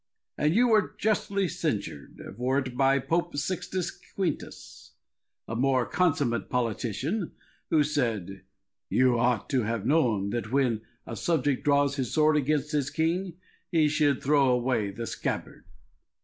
And 0.35 0.55
you 0.55 0.67
were 0.69 0.95
justly 0.97 1.47
censured 1.47 2.19
for 2.35 2.57
it 2.57 2.75
by 2.75 2.97
Pope 2.97 3.37
Sixtus 3.37 3.91
Quintus, 4.15 4.93
a 5.47 5.55
more 5.55 5.85
consummate 5.85 6.49
politician, 6.49 7.33
who 7.69 7.83
said, 7.83 8.41
"You 8.89 9.19
ought 9.19 9.47
to 9.51 9.61
have 9.61 9.85
known 9.85 10.31
that 10.31 10.51
when 10.51 10.81
a 11.05 11.15
subject 11.15 11.63
draws 11.63 11.97
his 11.97 12.11
sword 12.11 12.35
against 12.35 12.71
his 12.71 12.89
king 12.89 13.33
he 13.69 13.87
should 13.87 14.23
throw 14.23 14.49
away 14.49 14.89
the 14.89 15.05
scabbard." 15.05 15.65